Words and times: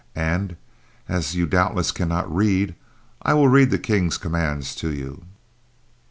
"And, 0.15 0.57
as 1.07 1.35
you 1.35 1.45
doubtless 1.45 1.91
cannot 1.91 2.35
read, 2.35 2.73
I 3.21 3.35
will 3.35 3.49
read 3.49 3.69
the 3.69 3.77
King's 3.77 4.17
commands 4.17 4.73
to 4.77 4.91
you." 4.91 5.25